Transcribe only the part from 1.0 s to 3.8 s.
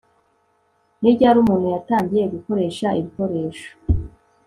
ryari umuntu yatangiye gukoresha ibikoresho